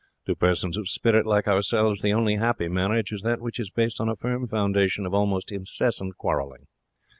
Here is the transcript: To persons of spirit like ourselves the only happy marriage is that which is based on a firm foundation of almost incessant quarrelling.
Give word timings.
To 0.25 0.33
persons 0.35 0.77
of 0.77 0.89
spirit 0.89 1.27
like 1.27 1.47
ourselves 1.47 2.01
the 2.01 2.11
only 2.11 2.37
happy 2.37 2.67
marriage 2.67 3.11
is 3.11 3.21
that 3.21 3.39
which 3.39 3.59
is 3.59 3.69
based 3.69 4.01
on 4.01 4.09
a 4.09 4.15
firm 4.15 4.47
foundation 4.47 5.05
of 5.05 5.13
almost 5.13 5.51
incessant 5.51 6.17
quarrelling. 6.17 6.65